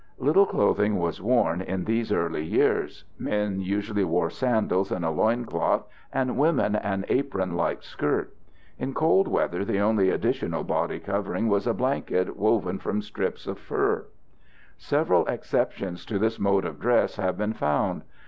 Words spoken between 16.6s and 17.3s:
of dress